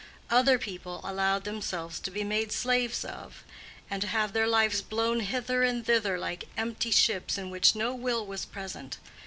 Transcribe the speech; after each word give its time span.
Other 0.31 0.57
people 0.57 0.99
allowed 1.03 1.43
themselves 1.43 1.99
to 1.99 2.09
be 2.09 2.23
made 2.23 2.51
slaves 2.51 3.05
of, 3.05 3.43
and 3.87 4.01
to 4.01 4.07
have 4.07 4.33
their 4.33 4.47
lives 4.47 4.81
blown 4.81 5.19
hither 5.19 5.61
and 5.61 5.85
thither 5.85 6.17
like 6.17 6.45
empty 6.57 6.89
ships 6.89 7.37
in 7.37 7.51
which 7.51 7.75
no 7.75 7.93
will 7.93 8.25
was 8.25 8.43
present. 8.43 8.97